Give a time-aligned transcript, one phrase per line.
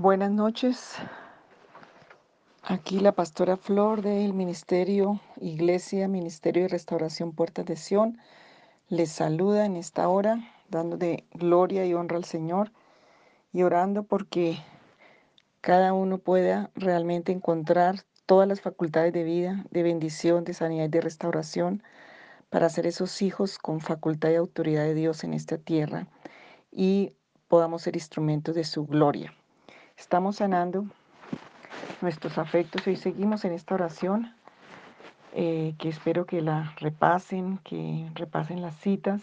[0.00, 0.94] Buenas noches.
[2.62, 8.16] Aquí la pastora Flor del Ministerio Iglesia, Ministerio de Restauración Puertas de Sion,
[8.88, 10.38] les saluda en esta hora,
[10.68, 12.70] dando de gloria y honra al Señor
[13.52, 14.58] y orando porque
[15.62, 20.90] cada uno pueda realmente encontrar todas las facultades de vida, de bendición, de sanidad y
[20.90, 21.82] de restauración
[22.50, 26.06] para ser esos hijos con facultad y autoridad de Dios en esta tierra
[26.70, 27.14] y
[27.48, 29.34] podamos ser instrumentos de su gloria.
[29.98, 30.84] Estamos sanando
[32.02, 34.32] nuestros afectos y seguimos en esta oración
[35.34, 39.20] eh, que espero que la repasen, que repasen las citas.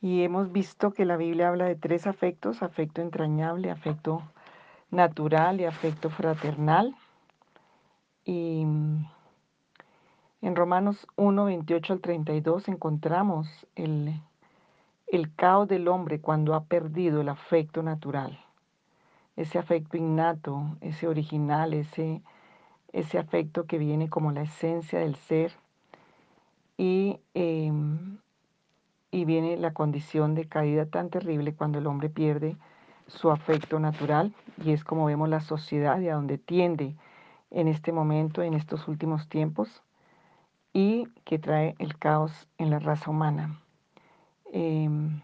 [0.00, 4.22] Y hemos visto que la Biblia habla de tres afectos, afecto entrañable, afecto
[4.92, 6.94] natural y afecto fraternal.
[8.24, 9.04] Y mm,
[10.42, 14.14] en Romanos 1, 28 al 32 encontramos el,
[15.08, 18.38] el caos del hombre cuando ha perdido el afecto natural
[19.40, 22.20] ese afecto innato, ese original, ese,
[22.92, 25.52] ese afecto que viene como la esencia del ser
[26.76, 28.18] y, em,
[29.10, 32.56] y viene la condición de caída tan terrible cuando el hombre pierde
[33.06, 36.94] su afecto natural y es como vemos la sociedad y a donde tiende
[37.50, 39.82] en este momento, en estos últimos tiempos
[40.74, 43.58] y que trae el caos en la raza humana.
[44.52, 45.22] Em,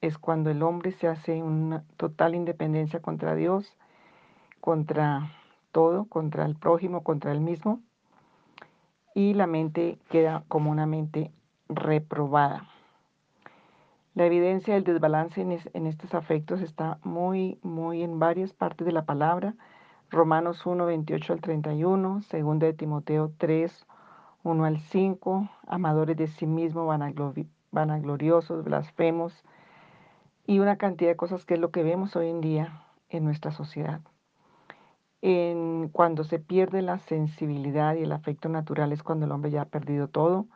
[0.00, 3.76] es cuando el hombre se hace una total independencia contra Dios,
[4.60, 5.32] contra
[5.72, 7.80] todo, contra el prójimo, contra él mismo,
[9.14, 11.32] y la mente queda como una mente
[11.68, 12.68] reprobada.
[14.14, 19.04] La evidencia del desbalance en, estos afectos está muy, muy en varias partes de la
[19.04, 19.54] palabra.
[20.10, 23.86] Romanos 1, 28 al 31, 2 de Timoteo 3,
[24.42, 26.88] 1 al 5, amadores de sí mismos,
[27.70, 29.44] vanagloriosos, blasfemos,
[30.48, 33.52] y una cantidad de cosas que es lo que vemos hoy en día en nuestra
[33.52, 34.00] sociedad.
[35.20, 39.62] En, cuando se pierde la sensibilidad y el afecto natural es cuando el hombre ya
[39.62, 40.46] ha perdido todo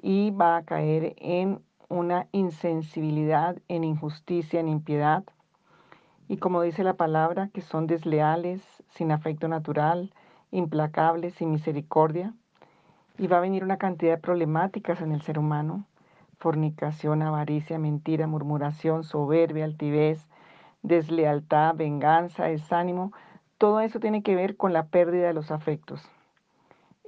[0.00, 1.60] y va a caer en
[1.90, 5.24] una insensibilidad, en injusticia, en impiedad.
[6.26, 10.14] Y como dice la palabra, que son desleales, sin afecto natural,
[10.50, 12.32] implacables, sin misericordia.
[13.18, 15.86] Y va a venir una cantidad de problemáticas en el ser humano
[16.42, 20.26] fornicación, avaricia, mentira, murmuración, soberbia, altivez,
[20.82, 23.12] deslealtad, venganza, desánimo,
[23.58, 26.02] todo eso tiene que ver con la pérdida de los afectos.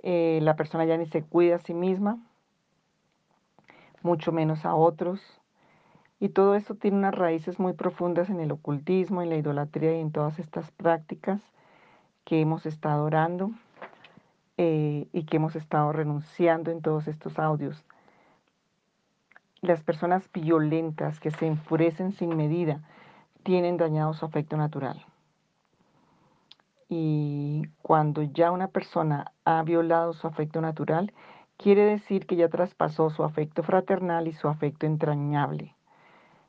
[0.04, 2.18] Eh, la persona ya ni se cuida a sí misma,
[4.02, 5.20] mucho menos a otros.
[6.20, 10.00] Y todo esto tiene unas raíces muy profundas en el ocultismo, en la idolatría y
[10.00, 11.42] en todas estas prácticas
[12.24, 13.50] que hemos estado orando
[14.58, 17.84] eh, y que hemos estado renunciando en todos estos audios
[19.66, 22.82] las personas violentas que se enfurecen sin medida
[23.42, 25.04] tienen dañado su afecto natural.
[26.88, 31.12] Y cuando ya una persona ha violado su afecto natural,
[31.56, 35.74] quiere decir que ya traspasó su afecto fraternal y su afecto entrañable.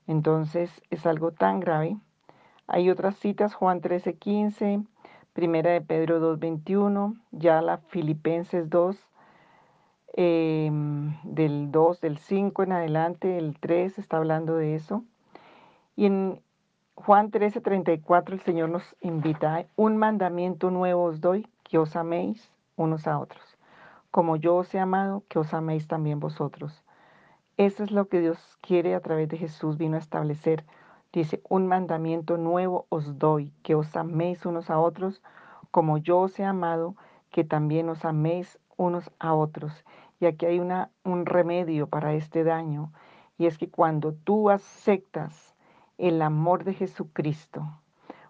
[0.07, 1.97] Entonces es algo tan grave.
[2.67, 4.85] Hay otras citas, Juan 13:15,
[5.33, 8.97] Primera de Pedro 2:21, ya la Filipenses 2,
[10.17, 15.03] Em, del 2, del 5 en adelante, el 3 está hablando de eso.
[15.97, 16.41] Y en
[16.95, 22.49] Juan 13, 34 el Señor nos invita, un mandamiento nuevo os doy, que os améis
[22.77, 23.43] unos a otros.
[24.09, 26.85] Como yo os he amado, que os améis también vosotros.
[27.57, 30.63] Eso es lo que Dios quiere a través de Jesús, vino a establecer.
[31.11, 35.21] Dice, un mandamiento nuevo os doy, que os améis unos a otros,
[35.71, 36.95] como yo os he amado,
[37.31, 39.83] que también os améis unos a otros.
[40.19, 42.91] Y aquí hay una, un remedio para este daño,
[43.37, 45.55] y es que cuando tú aceptas
[45.97, 47.79] el amor de Jesucristo,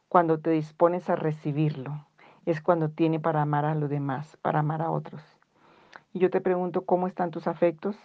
[0.08, 2.06] cuando te dispones a recibirlo,
[2.46, 5.22] es cuando tiene para amar a los demás, para amar a otros.
[6.14, 7.98] Y yo te pregunto, ¿cómo están tus afectos?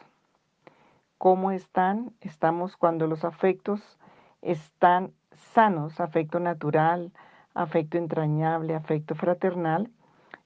[1.19, 2.13] ¿Cómo están?
[2.21, 3.99] Estamos cuando los afectos
[4.43, 5.13] están
[5.55, 7.13] sanos, afecto natural,
[7.55, 9.91] afecto entrañable, afecto fraternal,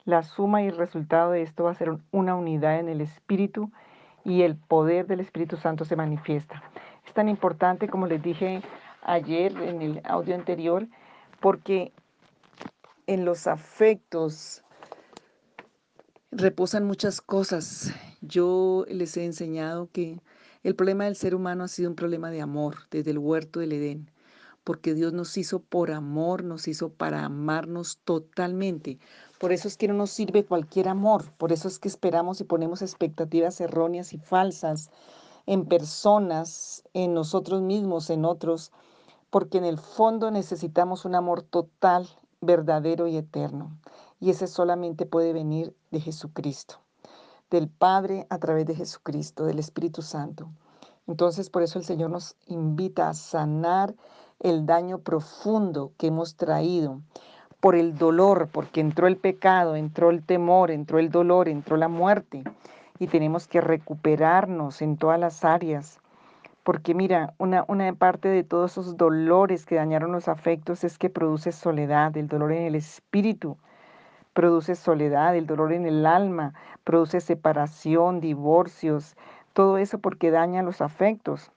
[0.04, 3.70] la suma y el resultado de esto va a ser una unidad en el Espíritu
[4.24, 6.62] y el poder del Espíritu Santo se manifiesta.
[7.06, 8.62] Es tan importante, como les dije
[9.02, 10.86] ayer en el audio anterior,
[11.40, 11.92] porque
[13.06, 14.62] en los afectos
[16.30, 17.94] reposan muchas cosas.
[18.20, 20.20] Yo les he enseñado que
[20.62, 23.72] el problema del ser humano ha sido un problema de amor desde el huerto del
[23.72, 24.10] Edén
[24.64, 28.98] porque Dios nos hizo por amor, nos hizo para amarnos totalmente.
[29.38, 32.44] Por eso es que no nos sirve cualquier amor, por eso es que esperamos y
[32.44, 34.90] ponemos expectativas erróneas y falsas
[35.46, 38.72] en personas, en nosotros mismos, en otros,
[39.30, 42.08] porque en el fondo necesitamos un amor total,
[42.40, 43.76] verdadero y eterno.
[44.20, 46.76] Y ese solamente puede venir de Jesucristo,
[47.50, 50.50] del Padre a través de Jesucristo, del Espíritu Santo.
[51.06, 53.94] Entonces por eso el Señor nos invita a sanar
[54.40, 57.00] el daño profundo que hemos traído
[57.60, 61.88] por el dolor, porque entró el pecado, entró el temor, entró el dolor, entró la
[61.88, 62.44] muerte
[62.98, 66.00] y tenemos que recuperarnos en todas las áreas.
[66.62, 71.10] Porque mira, una, una parte de todos esos dolores que dañaron los afectos es que
[71.10, 73.56] produce soledad, el dolor en el espíritu
[74.34, 76.52] produce soledad, el dolor en el alma,
[76.82, 79.16] produce separación, divorcios,
[79.54, 81.50] todo eso porque daña los afectos.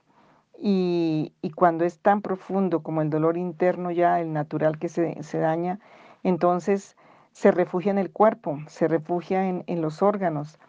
[0.59, 5.79] Y, cuando es tan profundo como el dolor interno ya, el natural que se, daña,
[6.23, 6.95] entonces
[7.31, 10.59] se refugia en el cuerpo, se refugia en, en los órganos,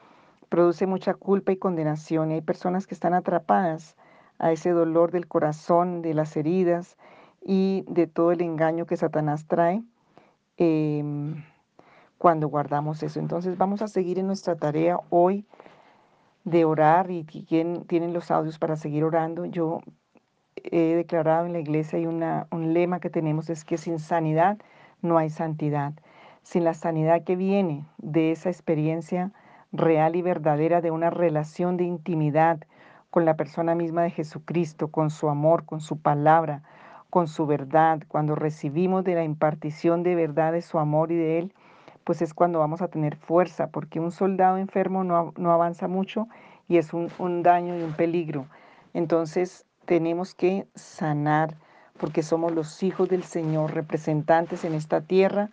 [0.48, 2.30] produce mucha culpa y condenación.
[2.30, 3.96] Y hay personas que están atrapadas
[4.38, 6.96] a ese dolor del corazón, de las heridas
[7.44, 9.82] y de todo el engaño que Satanás trae
[10.56, 11.44] em,
[12.18, 13.20] cuando guardamos eso.
[13.20, 15.46] Entonces vamos a seguir en nuestra tarea hoy
[16.50, 19.44] de orar y quien tienen los audios para seguir orando.
[19.44, 19.80] Yo
[20.56, 24.58] he declarado en la iglesia y una, un lema que tenemos es que sin sanidad
[25.02, 25.94] no hay santidad.
[26.42, 29.32] Sin la sanidad que viene de esa experiencia
[29.72, 32.60] real y verdadera de una relación de intimidad
[33.10, 36.62] con la persona misma de Jesucristo, con su amor, con su palabra,
[37.10, 41.38] con su verdad, cuando recibimos de la impartición de verdad de su amor y de
[41.38, 41.54] Él,
[42.08, 46.26] pues es cuando vamos a tener fuerza, porque un soldado enfermo no, no avanza mucho
[46.66, 48.46] y es un, un daño y un peligro.
[48.94, 51.58] Entonces tenemos que sanar,
[52.00, 55.50] porque somos los hijos del Señor, representantes en esta tierra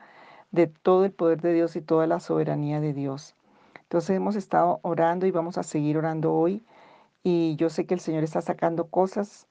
[0.51, 3.35] de todo el poder de Dios y toda la soberanía de Dios.
[3.81, 6.63] Entonces hemos estado orando y vamos a seguir orando hoy.
[7.21, 9.45] Y yo sé que el Señor está sacando cosas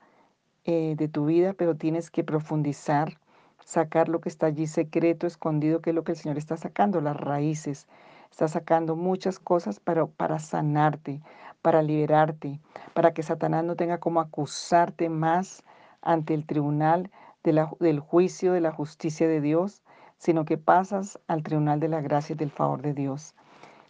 [0.65, 3.19] eh, de tu vida, pero tienes que profundizar
[3.65, 7.01] sacar lo que está allí secreto, escondido, que es lo que el Señor está sacando,
[7.01, 7.87] las raíces.
[8.31, 11.21] Está sacando muchas cosas para, para sanarte,
[11.63, 12.61] para liberarte,
[12.93, 15.63] para que Satanás no tenga como acusarte más
[16.03, 17.11] ante el tribunal
[17.43, 19.83] del juicio, de la justicia de Dios,
[20.19, 23.35] sino que pasas al tribunal de la gracia y del favor de Dios.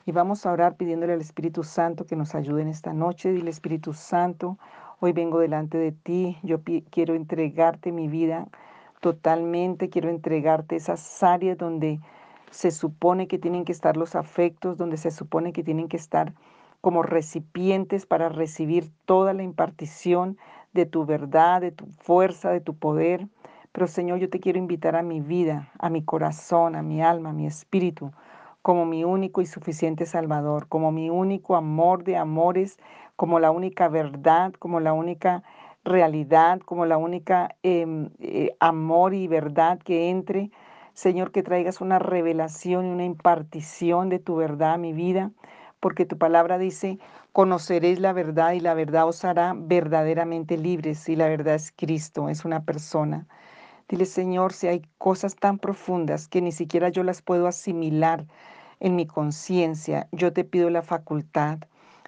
[0.07, 3.33] Y vamos a orar pidiéndole al Espíritu Santo que nos ayude en esta noche.
[3.33, 4.59] Dile Espíritu Santo,
[5.01, 6.61] hoy vengo delante de ti, yo
[6.91, 8.49] quiero entregarte mi vida
[9.05, 12.01] totalmente, quiero entregarte esas áreas donde
[12.51, 16.33] se supone que tienen que estar los afectos, donde se supone que tienen que estar
[16.81, 20.39] como recipientes para recibir toda la impartición
[20.73, 23.29] de tu verdad, de tu fuerza, de tu poder.
[23.73, 27.29] Pero Señor, yo te quiero invitar a mi vida, a mi corazón, a mi alma,
[27.29, 28.11] a mi espíritu,
[28.63, 32.79] como mi único y suficiente Salvador, como mi único amor de amores,
[33.17, 35.43] como la única verdad, como la única
[35.85, 40.51] realidad, como la única em, eh, amor y verdad que entre.
[40.95, 45.33] Señor, que traigas una revelación y una impartición de tu verdad a mi vida,
[45.81, 46.99] porque tu palabra dice,
[47.33, 51.09] conoceréis la verdad y la verdad os hará verdaderamente libres.
[51.09, 53.27] Y la verdad es Cristo, es una persona.
[53.89, 58.27] Dile, Señor, si hay cosas tan profundas que ni siquiera yo las puedo asimilar
[58.81, 61.59] en mi conciencia, yo te pido la facultad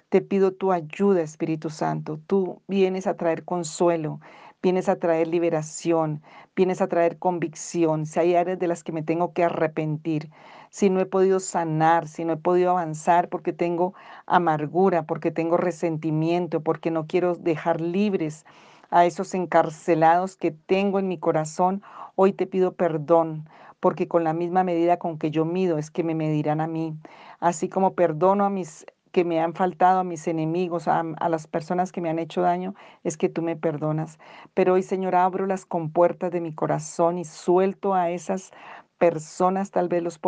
[0.09, 2.19] te pido tu ayuda, Espíritu Santo.
[2.27, 4.21] Tú vienes a traer consuelo,
[4.61, 6.23] vienes a traer liberación,
[6.55, 8.05] vienes a traer convicción.
[8.05, 10.29] Si hay áreas de las que me tengo que arrepentir,
[10.69, 13.93] si no he podido sanar, si no he podido avanzar porque tengo
[14.25, 18.45] amargura, porque tengo resentimiento, porque no quiero dejar libres
[18.89, 21.83] a esos encarcelados que tengo en mi corazón,
[22.15, 23.49] hoy te pido perdón,
[23.81, 26.95] porque con la misma medida con que yo mido es que me medirán a mí.
[27.39, 28.85] Así como perdono a mis
[29.17, 32.75] que me han faltado, a mis enemigos, a, las personas que me han hecho daño,
[33.03, 34.19] es que tú me perdonas.
[34.53, 38.51] Pero hoy, Señor, abro las compuertas de mi corazón y suelto a esas
[38.99, 40.19] personas, tal vez los,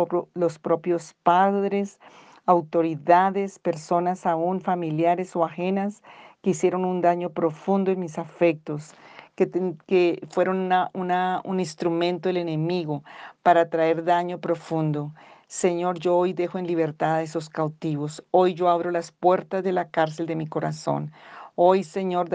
[0.58, 2.00] propios padres,
[2.46, 6.02] autoridades, personas aún familiares o ajenas,
[6.42, 8.92] que hicieron un daño profundo en mis afectos,
[9.36, 13.04] que, fueron un instrumento del enemigo
[13.44, 15.12] para traer daño profundo.
[15.50, 18.22] Señor, yo hoy dejo en libertad a esos cautivos.
[18.30, 21.10] Hoy yo abro las puertas de la cárcel de mi corazón.
[21.56, 22.28] Hoy, Señor,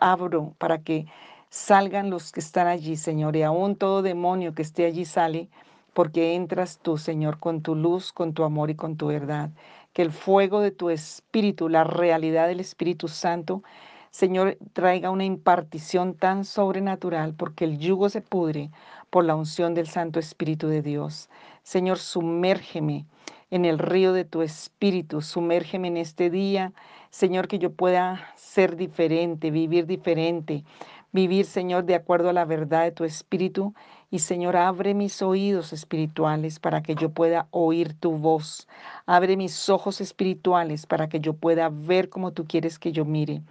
[0.00, 1.06] abro para que
[1.48, 5.48] salgan los que están allí, Señor, y aún todo demonio que esté allí sale,
[5.94, 9.50] porque entras tú, Señor, con tu luz, con tu amor y con tu verdad.
[9.92, 13.62] Que el fuego de tu espíritu, la realidad del Espíritu Santo,
[14.10, 18.72] Señor, traiga una impartición tan sobrenatural, porque el yugo se pudre
[19.10, 21.28] por la unción del Santo Espíritu de Dios.
[21.62, 23.06] Señor, sumérgeme
[23.50, 26.72] en el río de tu espíritu, sumérgeme en este día,
[27.10, 30.64] Señor, que yo pueda ser diferente, vivir diferente,
[31.12, 33.74] vivir, Señor, de acuerdo a la verdad de tu espíritu.
[34.10, 38.68] Y, Señor, abre mis oídos espirituales para que yo pueda oír tu voz.
[39.06, 43.42] Abre mis ojos espirituales para que yo pueda ver como tú quieres que yo mire.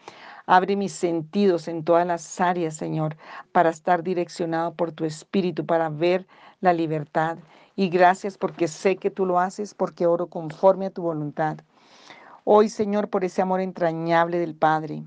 [0.50, 3.18] Abre mis sentidos en todas las áreas, Señor,
[3.51, 6.25] para estar direccionado por tu espíritu, para ver
[6.62, 7.38] la libertad.
[7.75, 11.58] Y gracias porque sé que tú lo haces, porque oro conforme a tu voluntad.
[12.46, 15.04] Hoy, Señor, por ese amor entrañable del Padre,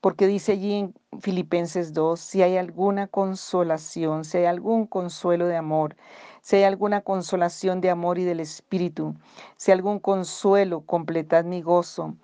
[0.00, 5.56] porque dice allí en Filipenses 2, si hay alguna consolación, si hay algún consuelo de
[5.56, 5.96] amor,
[6.42, 9.16] si hay alguna consolación de amor y del Espíritu,
[9.56, 12.14] si hay algún consuelo, completad mi gozo.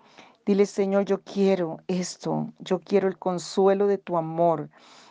[0.45, 4.71] Dile, Señor, yo quiero esto, yo quiero el consuelo de tu amor,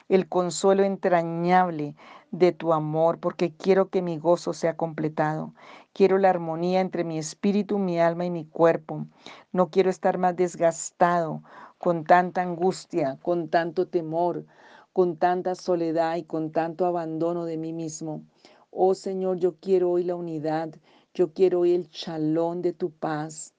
[0.09, 1.95] el consuelo entrañable
[2.31, 5.53] de tu amor, porque quiero que mi gozo sea completado.
[5.93, 9.05] Quiero la armonía entre mi espíritu, mi alma y mi cuerpo.
[9.53, 11.43] No quiero estar más desgastado
[11.77, 14.45] con tanta angustia, con tanto temor,
[14.91, 18.21] con tanta soledad y con tanto abandono de mí mismo.
[18.69, 20.71] Oh Señor, yo quiero hoy la unidad,
[21.13, 23.53] yo quiero hoy el chalón de tu paz.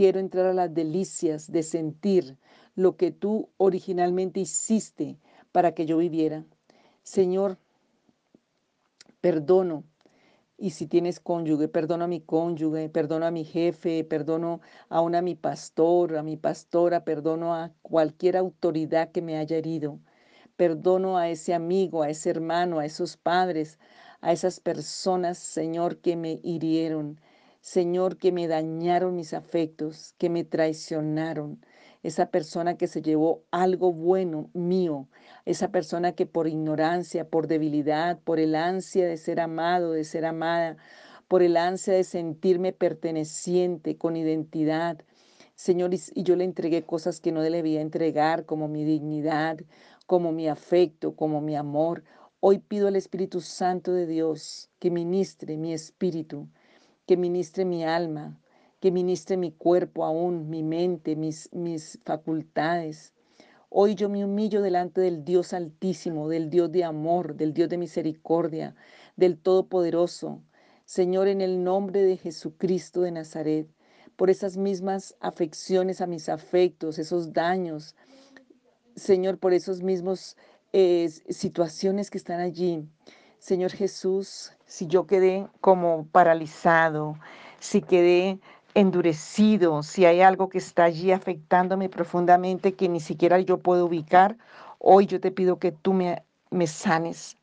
[0.00, 2.38] Quiero entrar a las delicias de sentir
[2.74, 5.18] lo que tú originalmente hiciste
[5.52, 6.46] para que yo viviera.
[7.02, 7.58] Señor,
[9.20, 9.84] perdono
[10.56, 15.20] y si tienes cónyuge, perdono a mi cónyuge, perdono a mi jefe, perdono aún a
[15.20, 20.00] mi pastor, a mi pastora, perdono a cualquier autoridad que me haya herido.
[20.56, 23.78] Perdono a ese amigo, a ese hermano, a esos padres,
[24.22, 27.20] a esas personas, Señor, que me hirieron.
[27.60, 31.64] Señor, que me dañaron mis afectos, que me traicionaron.
[32.02, 35.08] Esa persona que se llevó algo bueno mío,
[35.44, 40.24] esa persona que por ignorancia, por debilidad, por el ansia de ser amado, de ser
[40.24, 40.78] amada,
[41.28, 44.98] por el ansia de sentirme perteneciente, con identidad.
[45.54, 49.58] Señor, y yo le entregué cosas que no le debía entregar, como mi dignidad,
[50.06, 52.04] como mi afecto, como mi amor.
[52.40, 56.48] Hoy pido al Espíritu Santo de Dios que ministre mi espíritu,
[57.10, 58.40] que ministre mi alma,
[58.78, 63.14] que ministre mi cuerpo aún, mi mente, mis, mis facultades.
[63.68, 67.78] Hoy yo me humillo delante del Dios altísimo, del Dios de amor, del Dios de
[67.78, 68.76] misericordia,
[69.16, 70.40] del Todopoderoso.
[70.84, 73.66] Señor, en el nombre de Jesucristo de Nazaret,
[74.14, 77.96] por esas mismas afecciones a mis afectos, esos daños,
[78.94, 80.36] Señor, por esos mismos
[80.72, 82.84] eh, situaciones que están allí.
[83.40, 87.16] Señor Jesús, si yo quedé como paralizado,
[87.58, 88.38] si quedé
[88.74, 94.36] endurecido, si hay algo que está allí afectándome profundamente que ni siquiera yo puedo ubicar,
[94.78, 96.22] hoy yo te pido que tú me,
[96.68, 97.36] sanes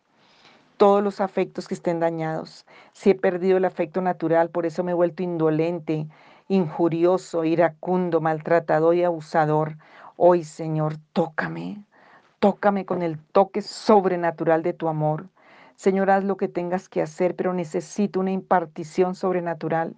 [0.77, 2.65] todos los afectos que estén dañados.
[2.93, 6.07] Si he perdido el afecto natural, por eso me he vuelto indolente,
[6.47, 9.75] injurioso, iracundo, maltratador y abusador.
[10.15, 11.83] Hoy, Señor, tócame,
[12.39, 15.27] tócame con el toque sobrenatural de tu amor.
[15.77, 19.95] Señor, haz lo que tengas que hacer, pero necesito una impartición sobrenatural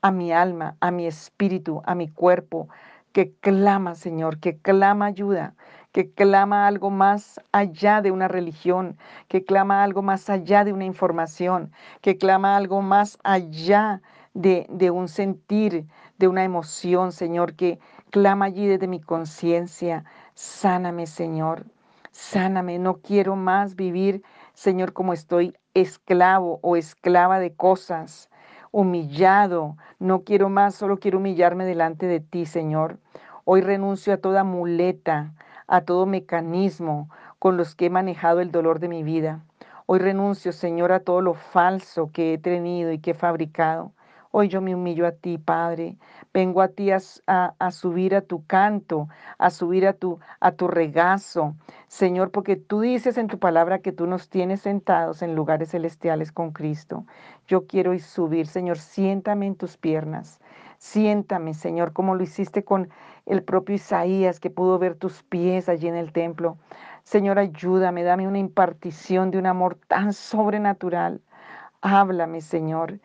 [0.00, 2.68] a mi alma, a mi espíritu, a mi cuerpo,
[3.12, 5.54] que clama, Señor, que clama ayuda,
[5.90, 8.96] que clama algo más allá de una religión,
[9.26, 14.00] que clama algo más allá de una información, que clama algo más allá
[14.34, 15.86] de, de un sentir,
[16.18, 20.04] de una emoción, Señor, que clama allí desde mi conciencia.
[20.34, 21.66] Sáname, Señor,
[22.12, 22.78] sáname.
[22.78, 24.22] No quiero más vivir,
[24.58, 28.28] Señor, como estoy esclavo o esclava de cosas
[28.72, 29.76] humillado.
[30.00, 32.98] No quiero más, solo quiero humillarme delante de ti, Señor.
[33.44, 35.32] Hoy renuncio a toda muleta,
[35.68, 39.44] a todo mecanismo con los que he manejado el dolor de mi vida.
[39.86, 43.92] Hoy renuncio, Señor, a todo lo falso que he tenido y que he fabricado.
[44.32, 45.98] Hoy yo me humillo a ti, Padre.
[46.32, 47.00] Vengo a ti a,
[47.70, 49.08] subir a tu canto,
[49.38, 51.54] a subir a tu, a tu regazo,
[51.88, 56.30] Señor, porque tú dices en tu palabra que tú nos tienes sentados en lugares celestiales
[56.30, 57.06] con Cristo.
[57.46, 60.40] Yo quiero ir subir, Señor, siéntame en tus piernas.
[60.78, 62.88] Siéntame, Señor, como lo hiciste con
[63.26, 66.56] el propio Isaías, que pudo ver tus pies allí en el templo.
[67.02, 71.20] Señor, ayúdame, dame una impartición de un amor tan sobrenatural.
[71.80, 73.00] Háblame, Señor.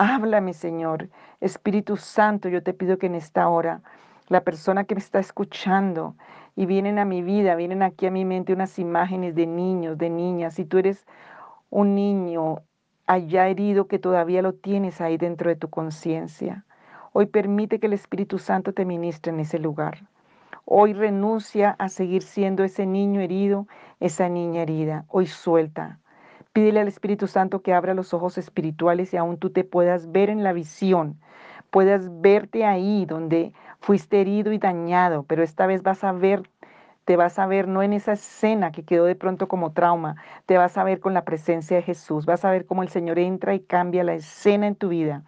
[0.00, 1.08] Háblame, Señor.
[1.40, 3.82] Espíritu Santo, yo te pido que en esta hora
[4.28, 6.14] la persona que me está escuchando
[6.54, 10.08] y vienen a mi vida, vienen aquí a mi mente unas imágenes de niños, de
[10.08, 10.54] niñas.
[10.54, 11.04] Si tú eres
[11.68, 12.62] un niño
[13.08, 16.64] allá herido que todavía lo tienes ahí dentro de tu conciencia,
[17.12, 20.06] hoy permite que el Espíritu Santo te ministre en ese lugar.
[20.64, 23.66] Hoy renuncia a seguir siendo ese niño herido,
[23.98, 25.06] esa niña herida.
[25.08, 25.98] Hoy suelta.
[26.58, 30.28] Pídele al Espíritu Santo que abra los ojos espirituales y aún tú te puedas ver
[30.28, 31.16] en la visión,
[31.70, 36.50] puedas verte ahí donde fuiste herido y dañado, pero esta vez vas a ver
[37.04, 40.58] te vas a ver no en esa escena que quedó de pronto como trauma, te
[40.58, 43.54] vas a ver con la presencia de Jesús, vas a ver cómo el Señor entra
[43.54, 45.22] y cambia la escena en tu vida,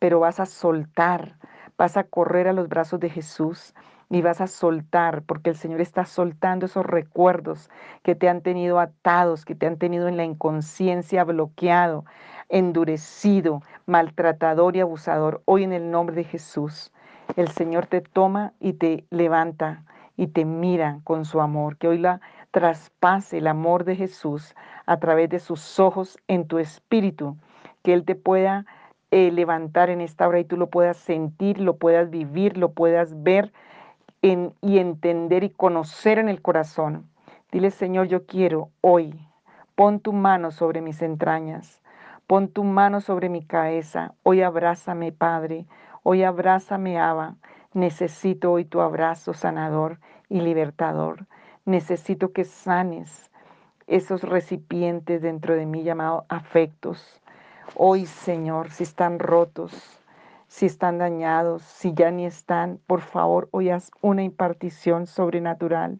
[0.00, 1.36] pero vas a soltar,
[1.78, 3.72] vas a correr a los brazos de Jesús
[4.12, 7.70] y vas a soltar, porque el Señor está soltando esos recuerdos
[8.02, 12.04] que te han tenido atados, que te han tenido en la inconsciencia bloqueado,
[12.50, 15.40] endurecido, maltratador y abusador.
[15.46, 16.92] Hoy en el nombre de Jesús,
[17.36, 19.82] el Señor te toma y te levanta
[20.14, 24.54] y te mira con su amor, que hoy la traspase el amor de Jesús
[24.84, 27.38] a través de sus ojos en tu espíritu,
[27.82, 28.66] que Él te pueda
[29.10, 33.22] eh, levantar en esta hora y tú lo puedas sentir, lo puedas vivir, lo puedas
[33.22, 33.54] ver
[34.22, 37.10] y entender y conocer en el corazón.
[37.50, 39.18] Dile, Señor, yo quiero hoy,
[39.74, 41.82] pon tu mano sobre mis entrañas,
[42.26, 45.66] pon tu mano sobre mi cabeza, hoy abrázame, Padre,
[46.02, 47.36] hoy abrázame, Abba.
[47.74, 49.98] Necesito hoy tu abrazo sanador
[50.28, 51.26] y libertador.
[51.64, 53.30] Necesito que sanes
[53.86, 57.20] esos recipientes dentro de mí llamados afectos.
[57.74, 60.01] Hoy, Señor, si están rotos,
[60.52, 63.70] si están dañados, si ya ni están, por favor, hoy
[64.02, 65.98] una impartición sobrenatural.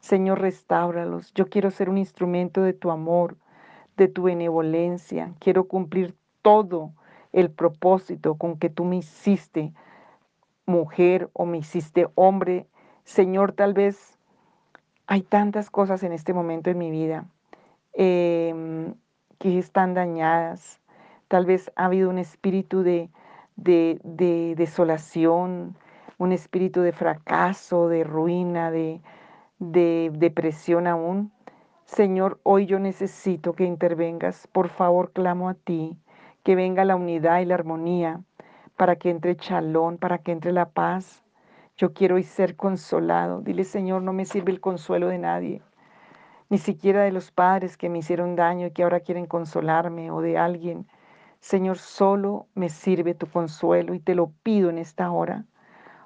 [0.00, 1.32] Señor, restáuralos.
[1.32, 3.38] Yo quiero ser un instrumento de tu amor,
[3.96, 5.32] de tu benevolencia.
[5.38, 6.92] Quiero cumplir todo
[7.32, 9.72] el propósito con que tú me hiciste
[10.66, 12.66] mujer o me hiciste hombre.
[13.04, 14.18] Señor, tal vez
[15.06, 17.24] hay tantas cosas en este momento en mi vida
[17.94, 18.92] em,
[19.38, 20.82] que están dañadas.
[21.28, 23.08] Tal vez ha habido un espíritu de,
[23.56, 25.76] de, de desolación,
[26.18, 29.00] un espíritu de fracaso, de ruina, de,
[29.58, 31.32] de depresión aún.
[31.84, 34.46] Señor, hoy yo necesito que intervengas.
[34.48, 35.96] Por favor, clamo a ti,
[36.42, 38.22] que venga la unidad y la armonía
[38.76, 41.22] para que entre chalón, para que entre la paz.
[41.76, 43.40] Yo quiero hoy ser consolado.
[43.40, 45.62] Dile, Señor, no me sirve el consuelo de nadie,
[46.48, 50.20] ni siquiera de los padres que me hicieron daño y que ahora quieren consolarme o
[50.20, 50.86] de alguien.
[51.46, 55.44] Señor, solo me sirve tu consuelo y te lo pido en esta hora.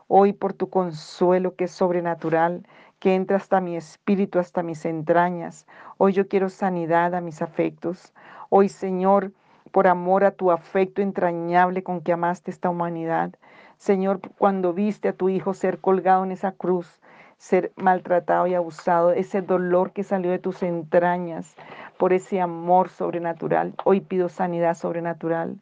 [0.07, 2.66] Hoy por tu consuelo que es sobrenatural,
[2.98, 5.66] que entra hasta mi espíritu, hasta mis entrañas.
[5.96, 8.12] Hoy yo quiero sanidad a mis afectos.
[8.50, 9.33] Hoy, Señor,
[9.72, 13.35] por amor a tu afecto entrañable con que amaste esta humanidad.
[13.79, 17.00] Señor, cuando viste a tu Hijo ser colgado en esa cruz,
[17.38, 21.57] ser maltratado y abusado, ese dolor que salió de tus entrañas
[22.00, 23.74] por ese amor sobrenatural.
[23.84, 25.58] Hoy pido sanidad sobrenatural,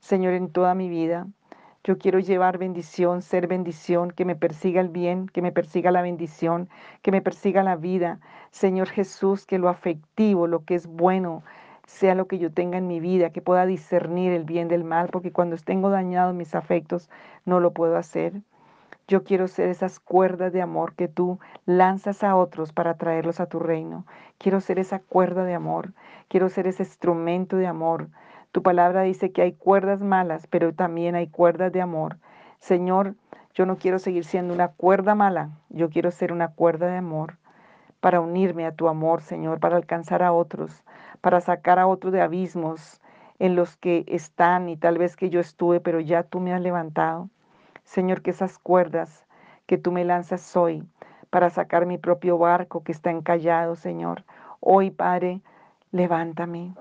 [0.00, 1.26] Señor, en toda mi vida.
[1.82, 6.02] Yo quiero llevar bendición, ser bendición, que me persiga el bien, que me persiga la
[6.02, 6.68] bendición,
[7.00, 8.20] que me persiga la vida.
[8.50, 11.42] Señor Jesús, que lo afectivo, lo que es bueno,
[11.86, 15.08] sea lo que yo tenga en mi vida, que pueda discernir el bien del mal,
[15.08, 17.08] porque cuando tengo dañados mis afectos
[17.46, 18.42] no lo puedo hacer.
[19.08, 23.46] Yo quiero ser esas cuerdas de amor que tú lanzas a otros para traerlos a
[23.46, 24.04] tu reino.
[24.36, 25.94] Quiero ser esa cuerda de amor,
[26.28, 28.10] quiero ser ese instrumento de amor.
[28.52, 32.18] Tu palabra dice que hay cuerdas malas, pero también hay cuerdas de amor.
[32.58, 33.14] Señor,
[33.54, 37.38] yo no quiero seguir siendo una cuerda mala, yo quiero ser una cuerda de amor
[38.00, 40.84] para unirme a tu amor, Señor, para alcanzar a otros,
[41.22, 43.00] para sacar a otros de abismos
[43.38, 46.60] en los que están y tal vez que yo estuve, pero ya tú me has
[46.60, 47.30] levantado.
[47.88, 49.26] Señor, que esas cuerdas
[49.64, 50.86] que tú me lanzas hoy
[51.30, 54.24] para sacar mi propio barco que está encallado, Señor.
[54.60, 55.40] Hoy, Padre,
[55.90, 56.74] levántame.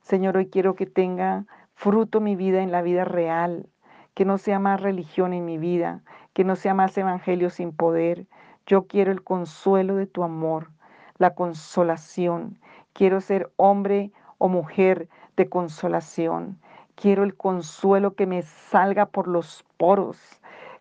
[0.00, 3.68] Señor, hoy quiero que tenga fruto mi vida en la vida real,
[4.14, 6.00] que no sea más religión en mi vida,
[6.32, 8.26] que no sea más evangelio sin poder.
[8.66, 10.70] Yo quiero el consuelo de tu amor,
[11.18, 12.58] la consolación,
[12.94, 16.58] Quiero ser hombre o mujer de consolación.
[16.96, 20.37] Quiero el consuelo que me salga por los poros,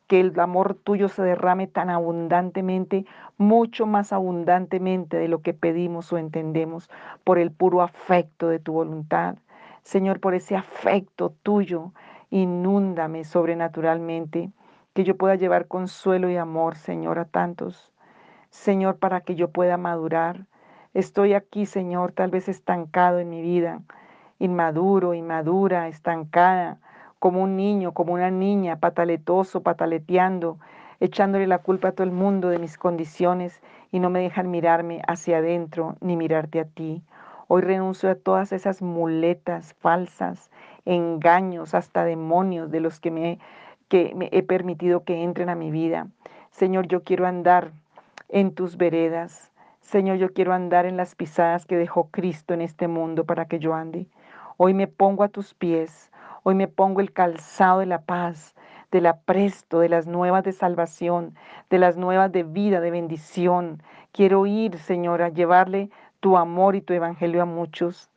[0.08, 3.06] que el amor tuyo se derrame tan abundantemente,
[3.38, 6.90] mucho más abundantemente de lo que pedimos o entendemos,
[7.24, 9.36] por el puro afecto de tu voluntad.
[9.84, 11.92] Señor, por ese afecto tuyo,
[12.30, 14.52] inúndame sobrenaturalmente,
[14.94, 17.92] que yo pueda llevar consuelo y amor, Señor, a tantos.
[18.50, 20.46] Señor, para que yo pueda madurar,
[20.98, 23.82] Estoy aquí, Señor, tal vez estancado en mi vida,
[24.40, 26.80] inmaduro, inmadura, estancada,
[27.20, 30.58] como un niño, como una niña, pataletoso, pataleteando,
[31.00, 35.02] echándole la culpa a todo el mundo de mis condiciones y no me dejan mirarme
[35.08, 37.04] hacia adentro ni mirarte a ti.
[37.48, 40.52] Hoy renuncio a todas esas muletas falsas,
[40.86, 43.40] engaños, hasta demonios de los que me,
[43.88, 46.08] que me he permitido que entren a mi vida.
[46.52, 47.72] Señor, yo quiero andar
[48.30, 49.52] en tus veredas.
[49.82, 53.60] Señor, yo quiero andar en las pisadas que dejó Cristo en este mundo para que
[53.60, 54.08] yo ande.
[54.58, 56.12] Hoy me pongo a tus pies,
[56.48, 58.56] hoy me pongo el calzado de la paz,
[58.90, 61.36] del apresto, de las nuevas de salvación,
[61.70, 63.84] de las nuevas de vida, de bendición.
[64.14, 65.90] Quiero ir, Señor, a llevarle
[66.22, 68.10] tu amor y tu evangelio a muchos.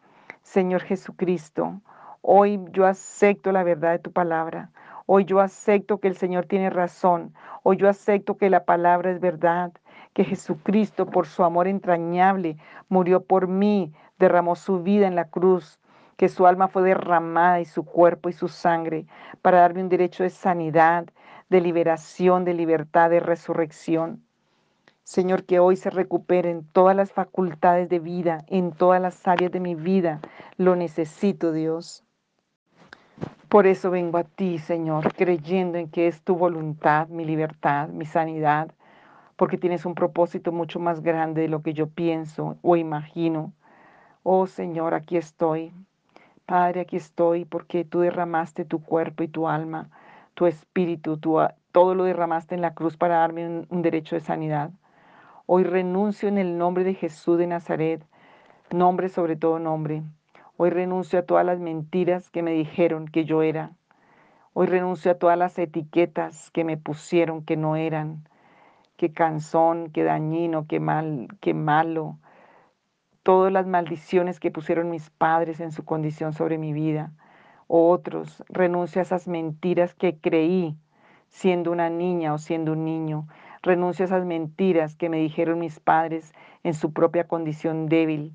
[0.43, 1.81] Señor Jesucristo,
[2.23, 4.71] hoy yo acepto la verdad de tu palabra.
[5.07, 7.35] Hoy yo acepto que el Señor tiene razón.
[7.65, 9.73] Hoy yo acepto que la palabra es verdad,
[10.13, 15.80] que Jesucristo por su amor entrañable murió por mí, derramó su vida en la cruz,
[16.21, 19.07] que su alma fue derramada y su cuerpo y su sangre
[19.41, 21.07] para darme un derecho de sanidad,
[21.49, 24.23] de liberación, de libertad, de resurrección.
[25.03, 29.61] Señor, que hoy se recuperen todas las facultades de vida, en todas las áreas de
[29.61, 30.21] mi vida.
[30.59, 32.05] Lo necesito, Dios.
[33.49, 38.05] Por eso vengo a ti, Señor, creyendo en que es tu voluntad, mi libertad, mi
[38.05, 38.71] sanidad,
[39.37, 43.55] porque tienes un propósito mucho más grande de lo que yo pienso o imagino.
[44.23, 45.73] Oh Señor, aquí estoy.
[46.51, 49.89] Padre, aquí estoy porque tú derramaste tu cuerpo y tu alma,
[50.35, 54.73] tu espíritu, todo lo derramaste en la cruz para darme un, un derecho de sanidad.
[55.47, 58.05] Hoy renuncio en el nombre de Jesús de Nazaret,
[58.73, 60.03] nombre sobre todo nombre.
[60.57, 63.71] Hoy renuncio a todas las mentiras que me dijeron que yo era.
[64.53, 68.27] Hoy renuncio a todas las etiquetas que me pusieron que no eran.
[68.97, 72.19] Que cansón, que dañino, que mal, que malo.
[73.31, 77.13] Todas las maldiciones que pusieron mis padres en su condición sobre mi vida.
[77.69, 80.77] otros, renuncio a esas mentiras que creí
[81.29, 83.29] siendo una niña o siendo un niño.
[83.63, 86.33] Renuncio a esas mentiras que me dijeron mis padres
[86.65, 88.33] en su propia condición débil.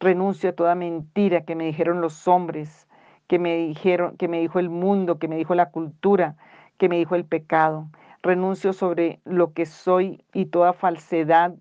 [0.00, 2.88] Renuncio a toda mentira que me dijeron los hombres,
[3.28, 6.34] que me dijeron, que me dijo el mundo, que me dijo la cultura,
[6.76, 7.86] que me dijo el pecado.
[8.24, 11.54] Renuncio sobre lo que soy y toda falsedad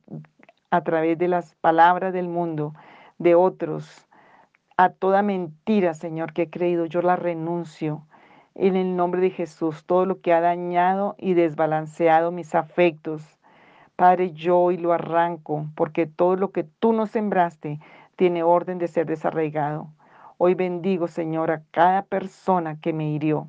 [0.70, 2.74] a través de las palabras del mundo,
[3.18, 4.08] de otros,
[4.78, 8.06] a toda mentira, Señor, que he creído, yo la renuncio
[8.54, 13.40] en el nombre de Jesús todo lo que ha dañado y desbalanceado mis afectos.
[13.96, 17.80] Padre, yo hoy lo arranco porque todo lo que tú no sembraste
[18.16, 19.90] tiene orden de ser desarraigado.
[20.38, 23.48] Hoy bendigo, Señor, a cada persona que me hirió.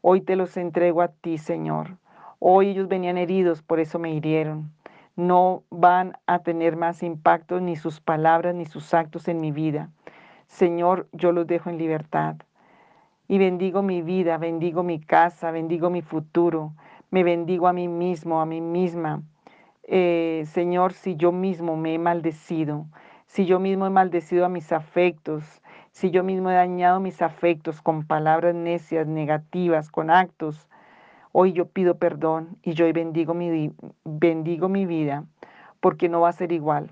[0.00, 1.98] Hoy te los entrego a ti, Señor.
[2.38, 4.75] Hoy ellos venían heridos, por eso me hirieron.
[5.16, 9.90] No van a tener más impacto ni sus palabras ni sus actos en mi vida.
[10.46, 12.36] Señor, yo los dejo en libertad
[13.28, 16.74] y bendigo mi vida, bendigo mi casa, bendigo mi futuro,
[17.10, 19.22] me bendigo a mí mismo, a mí misma.
[19.84, 22.86] Eh, Señor, si yo mismo me he maldecido,
[23.26, 27.80] si yo mismo he maldecido a mis afectos, si yo mismo he dañado mis afectos
[27.80, 30.68] con palabras necias, negativas, con actos,
[31.38, 33.70] hoy yo pido perdón y yo hoy bendigo mi,
[34.04, 35.26] bendigo mi vida,
[35.80, 36.88] porque no va a ser igual,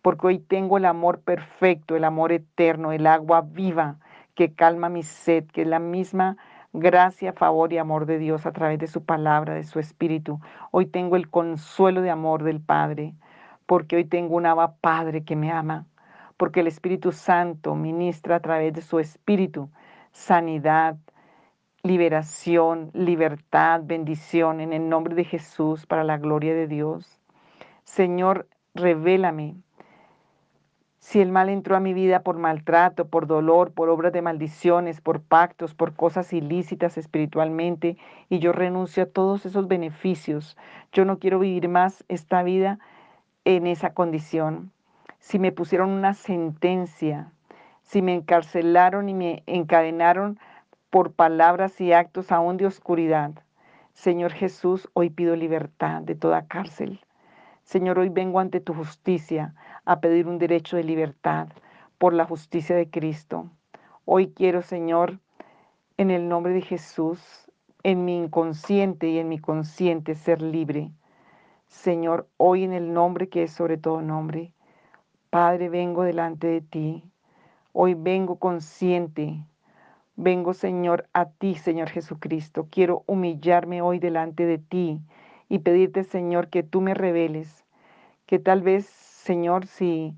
[0.00, 3.96] porque hoy tengo el amor perfecto, el amor eterno, el agua viva
[4.34, 6.38] que calma mi sed, que es la misma
[6.72, 10.40] gracia, favor y amor de Dios a través de su palabra, de su espíritu.
[10.70, 13.12] Hoy tengo el consuelo de amor del Padre,
[13.66, 15.84] porque hoy tengo un Abba Padre que me ama,
[16.38, 19.68] porque el Espíritu Santo ministra a través de su espíritu
[20.10, 20.96] sanidad,
[21.84, 27.20] liberación, libertad, bendición en el nombre de Jesús para la gloria de Dios.
[27.84, 29.56] Señor, revélame
[30.98, 35.02] si el mal entró a mi vida por maltrato, por dolor, por obras de maldiciones,
[35.02, 37.98] por pactos, por cosas ilícitas espiritualmente,
[38.30, 40.56] y yo renuncio a todos esos beneficios,
[40.90, 42.78] yo no quiero vivir más esta vida
[43.44, 44.72] en esa condición.
[45.18, 47.30] Si me pusieron una sentencia,
[47.82, 50.38] si me encarcelaron y me encadenaron
[50.94, 53.32] por palabras y actos aún de oscuridad,
[53.94, 57.00] Señor Jesús, hoy pido libertad de toda cárcel.
[57.64, 61.48] Señor, hoy vengo ante tu justicia a pedir un derecho de libertad
[61.98, 63.50] por la justicia de Cristo.
[64.04, 65.18] Hoy quiero, Señor,
[65.96, 67.50] en el nombre de Jesús,
[67.82, 70.92] en mi inconsciente y en mi consciente ser libre.
[71.66, 74.54] Señor, hoy en el nombre que es sobre todo nombre,
[75.28, 77.10] Padre, vengo delante de ti.
[77.72, 79.44] Hoy vengo consciente.
[80.16, 82.68] Vengo, Señor, a ti, Señor Jesucristo.
[82.70, 85.00] Quiero humillarme hoy delante de ti
[85.48, 87.64] y pedirte, Señor, que tú me reveles,
[88.26, 90.14] que tal vez Señor, si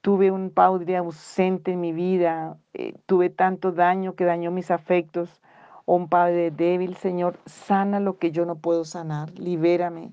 [0.00, 5.40] tuve un padre ausente en mi vida, eh, tuve tanto daño que dañó mis afectos,
[5.84, 10.12] o un padre débil, Señor, sana lo que yo no puedo sanar, libérame,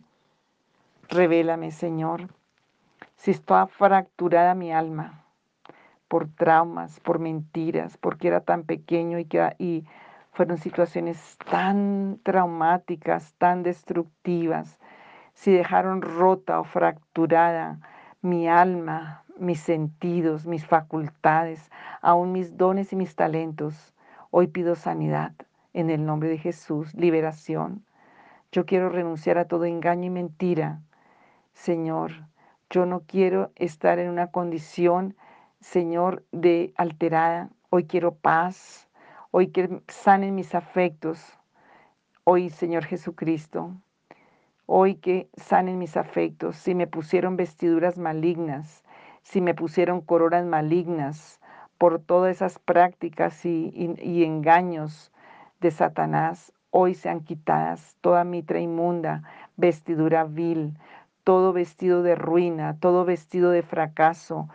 [1.07, 2.27] revélame, Señor.
[3.15, 5.25] Si está fracturada mi alma
[6.09, 9.85] por traumas, por mentiras, porque era tan pequeño y, que, y
[10.33, 14.77] fueron situaciones tan traumáticas, tan destructivas,
[15.33, 17.79] si dejaron rota o fracturada
[18.21, 23.93] mi alma, mis sentidos, mis facultades, aún mis dones y mis talentos,
[24.31, 25.31] hoy pido sanidad
[25.71, 27.85] en el nombre de Jesús, liberación.
[28.51, 30.81] Yo quiero renunciar a todo engaño y mentira
[31.59, 32.11] Señor,
[32.69, 35.17] yo no quiero estar en una condición,
[35.61, 37.49] Señor, de alterada.
[37.69, 38.87] Hoy quiero paz.
[39.31, 41.21] Hoy que sanen mis afectos.
[42.23, 43.71] Hoy, Señor Jesucristo,
[44.67, 46.55] hoy que sanen mis afectos.
[46.55, 48.83] Si me pusieron vestiduras malignas,
[49.23, 51.39] si me pusieron coronas malignas
[51.77, 55.11] por todas esas prácticas y, engaños
[55.59, 59.23] de Satanás, hoy sean quitadas toda mitra inmunda,
[59.57, 60.77] vestidura vil,
[61.23, 64.49] todo vestido de ruina, todo vestido de fracaso,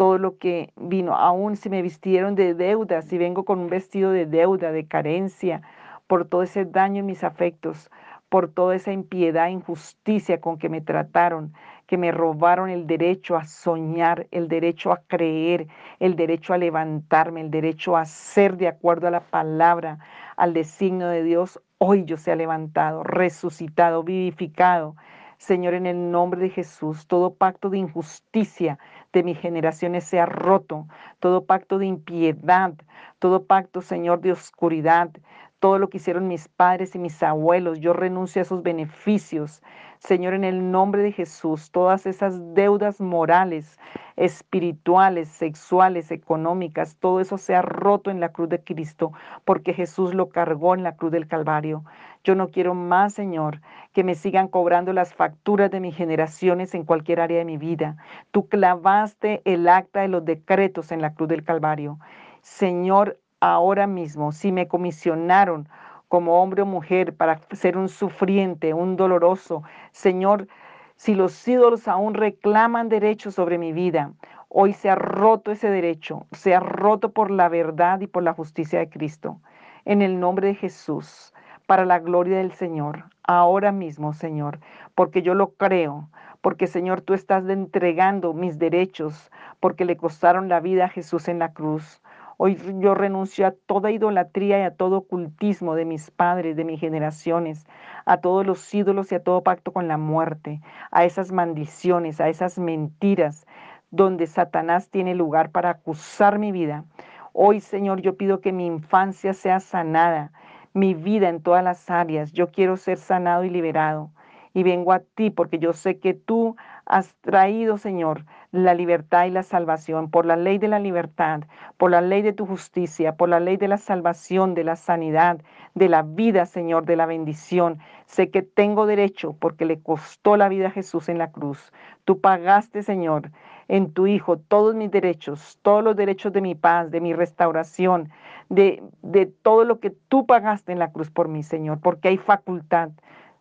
[0.00, 4.12] todo lo que vino, aún si me vistieron de deuda, si vengo con un vestido
[4.12, 5.60] de deuda, de carencia,
[6.06, 7.90] por todo ese daño en mis afectos,
[8.30, 11.52] por toda esa impiedad, injusticia con que me trataron,
[11.86, 15.66] que me robaron el derecho a soñar, el derecho a creer,
[15.98, 19.98] el derecho a levantarme, el derecho a ser de acuerdo a la palabra,
[20.38, 21.60] al designio de Dios.
[21.76, 24.96] Hoy yo se ha levantado, resucitado, vivificado
[25.40, 28.78] Señor, en el nombre de Jesús, todo pacto de injusticia
[29.10, 30.86] de mis generaciones sea roto,
[31.18, 32.74] todo pacto de impiedad,
[33.18, 35.10] todo pacto, Señor, de oscuridad,
[35.58, 39.62] todo lo que hicieron mis padres y mis abuelos, yo renuncio a esos beneficios.
[40.00, 43.78] Señor, en el nombre de Jesús, todas esas deudas morales,
[44.16, 49.12] espirituales, sexuales, económicas, todo eso sea roto en la cruz de Cristo,
[49.44, 51.84] porque Jesús lo cargó en la cruz del Calvario.
[52.24, 53.60] Yo no quiero más, Señor,
[53.92, 57.98] que me sigan cobrando las facturas de mis generaciones en cualquier área de mi vida.
[58.30, 61.98] Tú clavaste el acta de los decretos en la cruz del Calvario.
[62.40, 65.68] Señor, ahora mismo, si me comisionaron
[66.10, 70.48] como hombre o mujer para ser un sufriente, un doloroso, Señor,
[70.96, 74.10] si los ídolos aún reclaman derechos sobre mi vida,
[74.48, 78.32] hoy se ha roto ese derecho, se ha roto por la verdad y por la
[78.32, 79.38] justicia de Cristo.
[79.84, 81.32] En el nombre de Jesús
[81.66, 84.58] para la gloria del Señor, ahora mismo, Señor,
[84.96, 86.08] porque yo lo creo,
[86.40, 91.38] porque Señor, tú estás entregando mis derechos, porque le costaron la vida a Jesús en
[91.38, 92.02] la cruz.
[92.42, 96.80] Hoy yo renuncio a toda idolatría y a todo ocultismo de mis padres, de mis
[96.80, 97.66] generaciones,
[98.06, 102.30] a todos los ídolos y a todo pacto con la muerte, a esas maldiciones, a
[102.30, 103.46] esas mentiras
[103.90, 106.86] donde Satanás tiene lugar para acusar mi vida.
[107.34, 110.32] Hoy, Señor, yo pido que mi infancia sea sanada,
[110.72, 112.32] mi vida en todas las áreas.
[112.32, 114.12] Yo quiero ser sanado y liberado.
[114.54, 116.56] Y vengo a ti porque yo sé que tú
[116.90, 121.42] has traído, Señor, la libertad y la salvación, por la ley de la libertad,
[121.76, 125.40] por la ley de tu justicia, por la ley de la salvación, de la sanidad,
[125.74, 127.78] de la vida, Señor, de la bendición.
[128.06, 131.72] Sé que tengo derecho porque le costó la vida a Jesús en la cruz.
[132.04, 133.30] Tú pagaste, Señor,
[133.68, 138.10] en tu Hijo todos mis derechos, todos los derechos de mi paz, de mi restauración,
[138.48, 142.18] de, de todo lo que tú pagaste en la cruz por mí, Señor, porque hay
[142.18, 142.90] facultad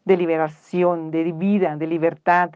[0.05, 2.51] de liberación, de vida, de libertad.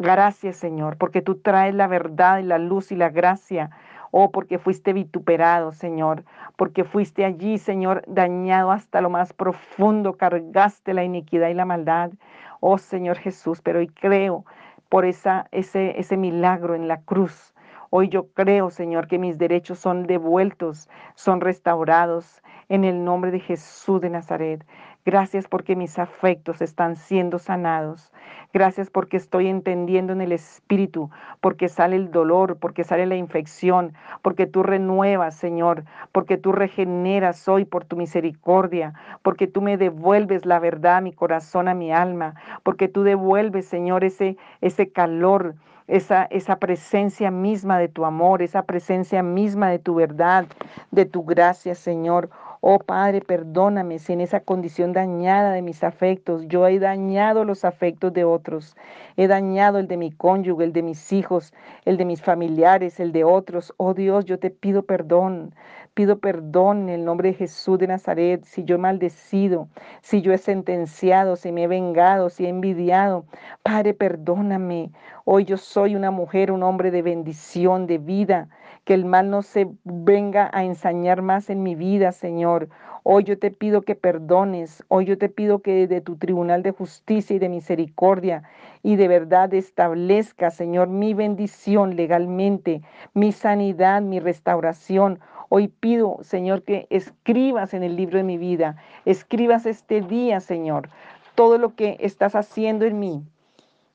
[0.00, 3.68] Gracias, Señor, porque tú traes la verdad y la luz y la gracia.
[4.10, 6.24] Oh, porque fuiste vituperado, Señor,
[6.56, 12.12] porque fuiste allí, Señor, dañado hasta lo más profundo, cargaste la iniquidad y la maldad.
[12.60, 14.46] Oh, Señor Jesús, pero hoy creo
[14.88, 17.54] por esa, ese, ese milagro en la cruz.
[17.90, 23.40] Hoy yo creo, Señor, que mis derechos son devueltos, son restaurados en el nombre de
[23.40, 24.64] Jesús de Nazaret.
[25.04, 28.12] Gracias porque mis afectos están siendo sanados.
[28.52, 31.10] Gracias porque estoy entendiendo en el Espíritu,
[31.40, 37.48] porque sale el dolor, porque sale la infección, porque tú renuevas, Señor, porque tú regeneras
[37.48, 41.92] hoy por tu misericordia, porque tú me devuelves la verdad a mi corazón, a mi
[41.92, 45.54] alma, porque tú devuelves, Señor, ese, ese calor,
[45.86, 50.46] esa, esa, presencia misma de tu amor, esa presencia misma de tu verdad,
[50.90, 52.30] de tu gracia, Señor.
[52.62, 57.64] Oh Padre, perdóname si en esa condición dañada de mis afectos yo he dañado los
[57.64, 58.76] afectos de otros.
[59.16, 61.54] He dañado el de mi cónyuge, el de mis hijos,
[61.86, 63.72] el de mis familiares, el de otros.
[63.78, 65.54] Oh Dios, yo te pido perdón.
[65.94, 69.68] Pido perdón en el nombre de Jesús de Nazaret si yo he maldecido,
[70.02, 73.24] si yo he sentenciado, si me he vengado, si he envidiado.
[73.62, 74.90] Padre, perdóname.
[75.24, 78.48] Hoy yo soy una mujer, un hombre de bendición, de vida
[78.90, 82.70] que el mal no se venga a ensañar más en mi vida, Señor.
[83.04, 86.72] Hoy yo te pido que perdones, hoy yo te pido que de tu tribunal de
[86.72, 88.42] justicia y de misericordia
[88.82, 92.82] y de verdad establezca, Señor, mi bendición legalmente,
[93.14, 95.20] mi sanidad, mi restauración.
[95.50, 98.74] Hoy pido, Señor, que escribas en el libro de mi vida,
[99.04, 100.88] escribas este día, Señor,
[101.36, 103.22] todo lo que estás haciendo en mí,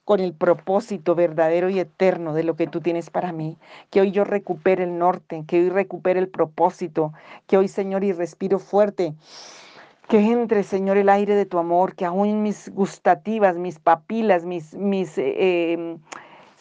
[0.06, 3.58] con el propósito verdadero y eterno de lo que tú tienes para mí.
[3.90, 7.14] Que hoy yo recupere el norte, que hoy recupere el propósito,
[7.48, 9.16] que hoy, Señor, y respiro fuerte
[10.08, 14.74] Que entre, Señor, el aire de tu amor, que aún mis gustativas, mis papilas, mis,
[14.76, 16.00] mis eh, em,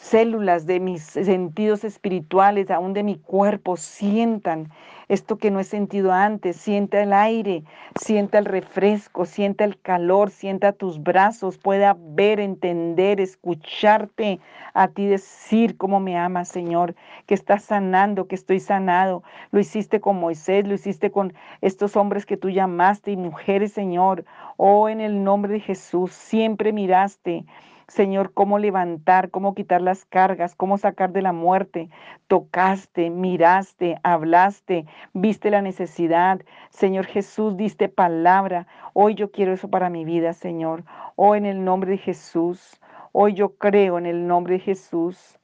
[0.05, 4.69] células de mis sentidos espirituales, aún de mi cuerpo, sientan
[5.07, 7.63] esto que no he sentido antes, sienta el aire,
[7.99, 14.39] sienta el refresco, sienta el calor, sienta tus brazos, pueda ver, entender, escucharte,
[14.73, 19.23] a ti decir cómo me amas, Señor, que estás sanando, que estoy sanado.
[19.51, 24.25] Lo hiciste con Moisés, lo hiciste con estos hombres que tú llamaste y mujeres, Señor.
[24.57, 27.45] Oh, en el nombre de Jesús, siempre miraste
[27.87, 31.89] Señor, cómo levantar, cómo quitar las cargas, cómo sacar de la muerte.
[32.27, 36.41] Tocaste, miraste, hablaste, viste la necesidad.
[36.69, 38.67] Señor Jesús, diste palabra.
[38.93, 40.83] Hoy yo quiero eso para mi vida, Señor.
[41.15, 42.79] Hoy en el nombre de Jesús.
[43.11, 45.39] Hoy yo creo en el nombre de Jesús.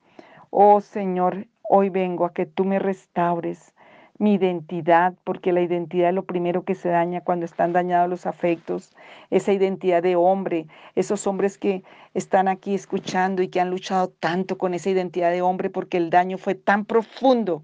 [0.49, 3.73] Oh Señor, hoy vengo a que tú me restaures
[4.21, 8.27] mi identidad, porque la identidad es lo primero que se daña cuando están dañados los
[8.27, 8.95] afectos,
[9.31, 14.59] esa identidad de hombre, esos hombres que están aquí escuchando y que han luchado tanto
[14.59, 17.63] con esa identidad de hombre porque el daño fue tan profundo.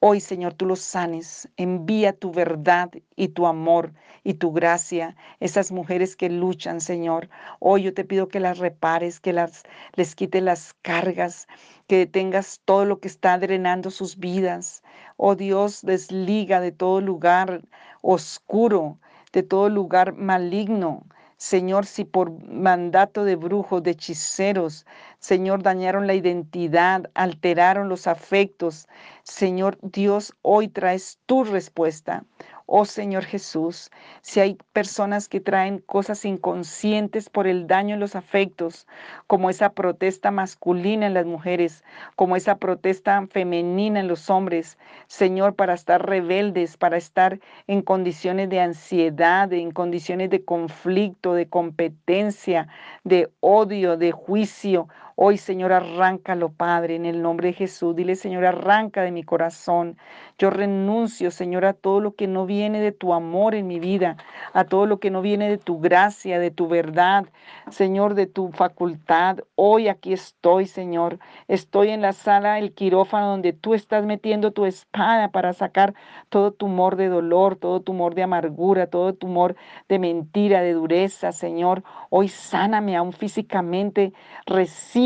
[0.00, 1.48] Hoy, Señor, tú los sanes.
[1.56, 5.16] Envía tu verdad y tu amor y tu gracia.
[5.40, 7.30] Esas mujeres que luchan, Señor.
[7.60, 9.62] Hoy yo te pido que las repares, que las,
[9.94, 11.48] les quite las cargas,
[11.86, 14.82] que tengas todo lo que está drenando sus vidas.
[15.20, 17.62] Oh Dios, desliga de todo lugar
[18.02, 18.98] oscuro,
[19.32, 21.02] de todo lugar maligno.
[21.36, 24.86] Señor, si por mandato de brujos, de hechiceros,
[25.18, 28.86] Señor, dañaron la identidad, alteraron los afectos,
[29.24, 32.24] Señor Dios, hoy traes tu respuesta.
[32.70, 38.14] Oh Señor Jesús, si hay personas que traen cosas inconscientes por el daño en los
[38.14, 38.86] afectos,
[39.26, 41.82] como esa protesta masculina en las mujeres,
[42.14, 44.76] como esa protesta femenina en los hombres,
[45.06, 51.48] Señor, para estar rebeldes, para estar en condiciones de ansiedad, en condiciones de conflicto, de
[51.48, 52.68] competencia,
[53.02, 54.88] de odio, de juicio,
[55.20, 57.96] Hoy, Señor, arráncalo, Padre, en el nombre de Jesús.
[57.96, 59.98] Dile, Señor, arranca de mi corazón.
[60.38, 64.16] Yo renuncio, Señor, a todo lo que no viene de tu amor en mi vida,
[64.52, 67.26] a todo lo que no viene de tu gracia, de tu verdad,
[67.68, 69.38] Señor, de tu facultad.
[69.56, 71.18] Hoy aquí estoy, Señor.
[71.48, 75.94] Estoy en la sala, el quirófano, donde tú estás metiendo tu espada para sacar
[76.28, 79.56] todo tumor de dolor, todo tumor de amargura, todo tumor
[79.88, 81.82] de mentira, de dureza, Señor.
[82.08, 84.12] Hoy sáname aún físicamente.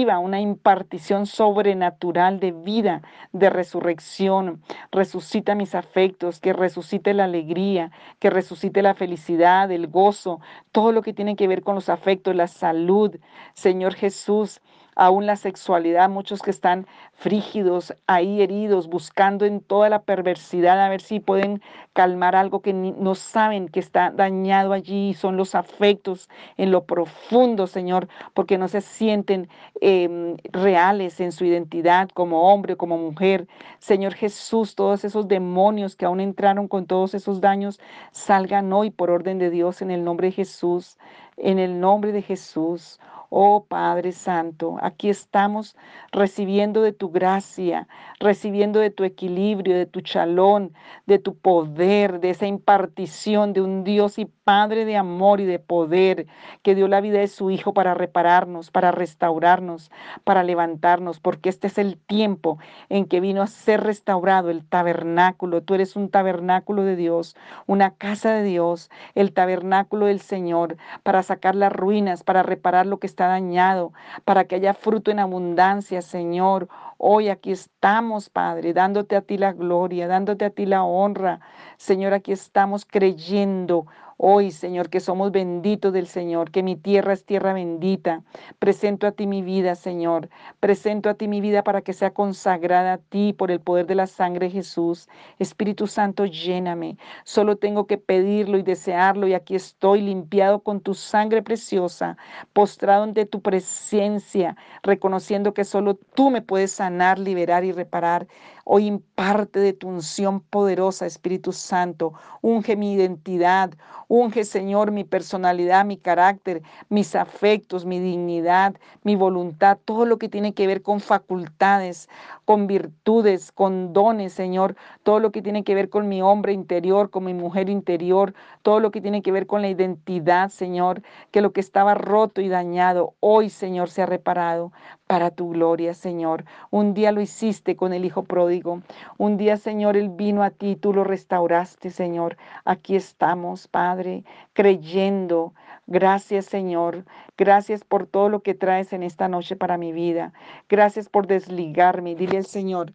[0.02, 4.60] Una impartición sobrenatural de vida, de resurrección.
[4.90, 10.40] Resucita mis afectos, que resucite la alegría, que resucite la felicidad, el gozo,
[10.72, 13.16] todo lo que tiene que ver con los afectos, la salud.
[13.54, 14.60] Señor Jesús,
[14.94, 20.88] aún la sexualidad, muchos que están frígidos, ahí heridos, buscando en toda la perversidad a
[20.88, 26.28] ver si pueden calmar algo que no saben que está dañado allí, son los afectos
[26.56, 29.48] en lo profundo, Señor, porque no se sienten
[29.80, 33.46] em, reales en su identidad como hombre, como mujer.
[33.78, 39.10] Señor Jesús, todos esos demonios que aún entraron con todos esos daños, salgan hoy por
[39.10, 40.98] orden de Dios en el nombre de Jesús,
[41.36, 42.98] en el nombre de Jesús.
[43.34, 45.74] Oh Padre Santo, aquí estamos
[46.10, 47.88] recibiendo de tu gracia,
[48.20, 50.74] recibiendo de tu equilibrio, de tu chalón,
[51.06, 55.58] de tu poder, de esa impartición de un Dios y Padre de amor y de
[55.58, 56.26] poder,
[56.62, 59.90] que dio la vida de su Hijo para repararnos, para restaurarnos,
[60.24, 62.58] para levantarnos, porque este es el tiempo
[62.90, 65.62] en que vino a ser restaurado el tabernáculo.
[65.62, 67.34] Tú eres un tabernáculo de Dios,
[67.66, 72.98] una casa de Dios, el tabernáculo del Señor, para sacar las ruinas, para reparar lo
[72.98, 73.92] que está dañado,
[74.24, 76.68] para que haya fruto en abundancia, Señor.
[76.98, 81.40] Hoy aquí estamos, Padre, dándote a ti la gloria, dándote a ti la honra.
[81.76, 87.24] Señor, aquí estamos creyendo Hoy, Señor, que somos benditos del Señor, que mi tierra es
[87.24, 88.22] tierra bendita.
[88.58, 90.28] Presento a ti mi vida, Señor.
[90.60, 93.94] Presento a ti mi vida para que sea consagrada a ti por el poder de
[93.94, 95.08] la sangre de Jesús.
[95.38, 96.98] Espíritu Santo, lléname.
[97.24, 102.16] Solo tengo que pedirlo y desearlo y aquí estoy limpiado con tu sangre preciosa,
[102.52, 108.26] postrado ante tu presencia, reconociendo que solo tú me puedes sanar, liberar y reparar.
[108.64, 112.12] Hoy imparte de tu unción poderosa, Espíritu Santo.
[112.42, 113.72] Unge mi identidad,
[114.12, 120.28] unge, Señor, mi personalidad, mi carácter, mis afectos, mi dignidad, mi voluntad, todo lo que
[120.28, 122.10] tiene que ver con facultades,
[122.52, 127.08] con virtudes, con dones, Señor, todo lo que tiene que ver con mi hombre interior,
[127.08, 131.00] con mi mujer interior, todo lo que tiene que ver con la identidad, Señor,
[131.30, 134.70] que lo que estaba roto y dañado, hoy, Señor, se ha reparado
[135.06, 136.44] para tu gloria, Señor.
[136.68, 138.82] Un día lo hiciste con el Hijo pródigo.
[139.16, 142.36] Un día, Señor, Él vino a ti, tú lo restauraste, Señor.
[142.66, 145.54] Aquí estamos, Padre, creyendo.
[145.86, 147.04] Gracias, Señor.
[147.36, 150.32] Gracias por todo lo que traes en esta noche para mi vida.
[150.68, 152.14] Gracias por desligarme.
[152.14, 152.92] Dile al Señor,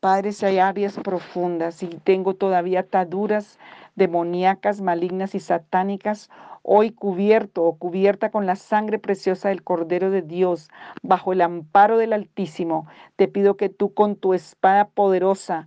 [0.00, 3.58] Padre, si hay áreas profundas y tengo todavía ataduras
[3.96, 6.30] demoníacas, malignas y satánicas,
[6.62, 10.70] hoy cubierto o cubierta con la sangre preciosa del Cordero de Dios,
[11.02, 15.66] bajo el amparo del Altísimo, te pido que tú con tu espada poderosa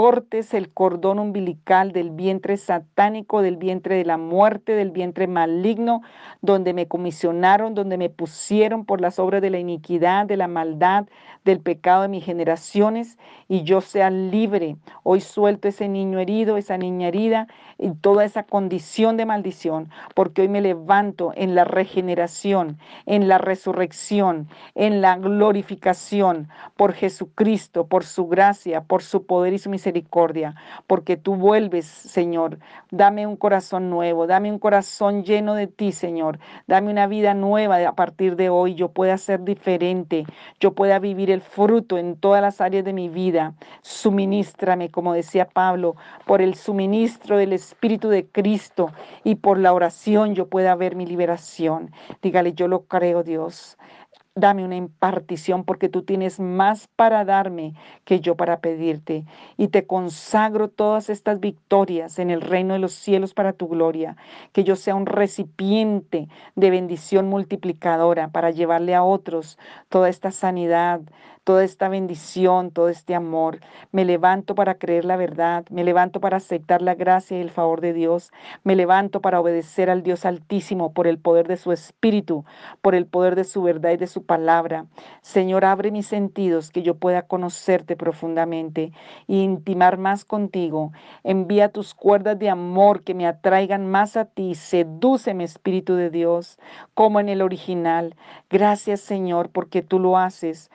[0.00, 6.00] cortes el cordón umbilical del vientre satánico, del vientre de la muerte, del vientre maligno,
[6.40, 11.06] donde me comisionaron, donde me pusieron por las obras de la iniquidad, de la maldad,
[11.44, 14.78] del pecado de mis generaciones, y yo sea libre.
[15.02, 17.46] Hoy suelto ese niño herido, esa niña herida,
[17.76, 23.38] y toda esa condición de maldición, porque hoy me levanto en la regeneración, en la
[23.38, 29.89] resurrección, en la glorificación por Jesucristo, por su gracia, por su poder y su misericordia,
[30.86, 32.58] porque tú vuelves, Señor.
[32.90, 36.38] Dame un corazón nuevo, dame un corazón lleno de ti, Señor.
[36.66, 38.74] Dame una vida nueva a partir de hoy.
[38.74, 40.24] Yo pueda ser diferente,
[40.58, 43.54] yo pueda vivir el fruto en todas las áreas de mi vida.
[43.82, 48.90] Suministrame, como decía Pablo, por el suministro del Espíritu de Cristo
[49.24, 51.90] y por la oración yo pueda ver mi liberación.
[52.22, 53.76] Dígale, yo lo creo, Dios.
[54.40, 57.74] Dame una impartición porque tú tienes más para darme
[58.04, 59.26] que yo para pedirte.
[59.58, 64.16] Y te consagro todas estas victorias en el reino de los cielos para tu gloria.
[64.52, 69.58] Que yo sea un recipiente de bendición multiplicadora para llevarle a otros
[69.90, 71.02] toda esta sanidad,
[71.44, 73.60] toda esta bendición, todo este amor.
[73.92, 77.80] Me levanto para creer la verdad, me levanto para aceptar la gracia y el favor
[77.80, 78.30] de Dios,
[78.64, 82.44] me levanto para obedecer al Dios Altísimo por el poder de su Espíritu,
[82.82, 84.86] por el poder de su verdad y de su palabra.
[85.22, 88.92] Señor, abre mis sentidos que yo pueda conocerte profundamente
[89.28, 90.92] e intimar más contigo.
[91.24, 94.54] Envía tus cuerdas de amor que me atraigan más a ti.
[94.54, 96.58] Sedúceme, Espíritu de Dios,
[96.94, 98.16] como en el original.
[98.48, 100.70] Gracias, Señor, porque tú lo haces,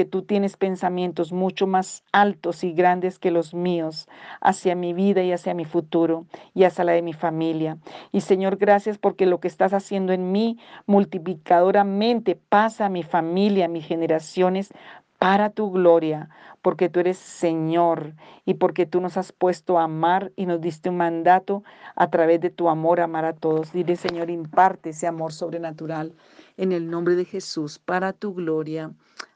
[0.00, 4.08] porque tú tienes pensamientos mucho más altos y grandes que los míos
[4.40, 6.24] hacia mi vida y hacia mi futuro
[6.54, 7.76] y hacia la de mi familia.
[8.10, 13.66] Y Señor, gracias porque lo que estás haciendo en mí multiplicadoramente pasa a mi familia,
[13.66, 14.72] a mis generaciones,
[15.18, 16.30] para tu gloria,
[16.62, 18.14] porque tú eres Señor
[18.46, 21.62] y porque tú nos has puesto a amar y nos diste un mandato
[21.94, 23.70] a través de tu amor amar a todos.
[23.70, 26.14] Dile, Señor, imparte ese amor sobrenatural
[26.56, 28.92] en el nombre de Jesús, para tu gloria.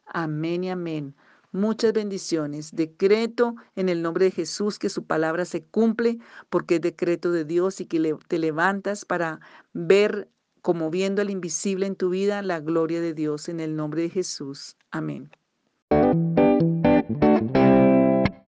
[0.07, 1.14] Amén y amén.
[1.52, 2.74] Muchas bendiciones.
[2.74, 6.18] Decreto en el nombre de Jesús que su palabra se cumple
[6.50, 9.40] porque es decreto de Dios y que te levantas para
[9.72, 10.28] ver
[10.62, 14.11] como viendo el invisible en tu vida la gloria de Dios en el nombre de
[14.11, 14.76] Jesús.
[14.90, 15.30] Amén.